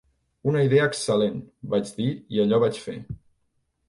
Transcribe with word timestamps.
"Una 0.51 0.61
idea 0.67 0.85
excel·lent", 0.91 1.35
vaig 1.73 1.91
dir 1.97 2.07
i 2.37 2.41
allò 2.45 2.59
vaig 2.65 2.81
fer. 2.87 2.97